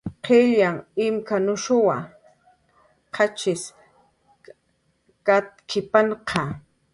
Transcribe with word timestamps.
"Qillyanh 0.23 0.79
imk""anushunwa, 1.05 1.97
qachips 3.15 3.63
katk""ipanqa" 5.25 6.43